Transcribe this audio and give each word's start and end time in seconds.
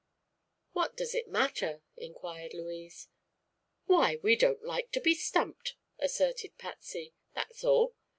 "What 0.73 0.97
does 0.97 1.13
it 1.13 1.27
matter?" 1.27 1.83
inquired 1.95 2.55
Louise. 2.55 3.07
"Why, 3.85 4.15
we 4.23 4.35
don't 4.35 4.63
like 4.65 4.91
to 4.93 4.99
be 4.99 5.13
stumped," 5.13 5.75
asserted 5.99 6.57
Patsy, 6.57 7.13
"that's 7.35 7.63
all. 7.63 7.93